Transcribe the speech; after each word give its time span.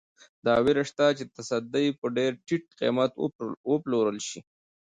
دا 0.45 0.55
وېره 0.65 0.83
شته 0.89 1.05
چې 1.17 1.23
تصدۍ 1.35 1.87
په 1.99 2.05
ډېر 2.17 2.31
ټیټ 2.45 2.65
قیمت 2.79 3.11
وپلورل 3.71 4.17
شي. 4.27 4.39